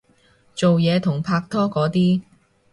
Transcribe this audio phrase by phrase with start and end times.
[0.55, 2.23] 做嘢同拍拖嗰啲